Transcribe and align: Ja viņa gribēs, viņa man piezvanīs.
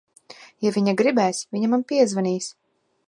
Ja 0.65 0.71
viņa 0.77 0.95
gribēs, 1.01 1.43
viņa 1.57 1.69
man 1.75 1.85
piezvanīs. 1.93 2.49